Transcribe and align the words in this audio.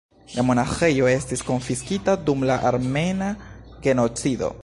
La 0.37 0.43
monaĥejo 0.45 1.09
estis 1.11 1.45
konfiskita 1.49 2.17
dum 2.31 2.47
la 2.51 2.57
Armena 2.71 3.31
genocido. 3.87 4.53